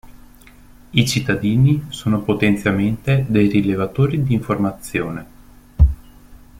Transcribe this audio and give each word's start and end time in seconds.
I 0.89 1.05
cittadini 1.07 1.85
sono 1.89 2.23
potenzialmente 2.23 3.23
dei 3.27 3.47
rilevatori 3.49 4.23
di 4.23 4.33
informazione. 4.33 5.25